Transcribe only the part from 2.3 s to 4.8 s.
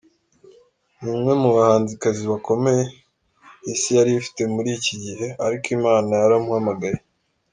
bakomeye isi yari ifite muri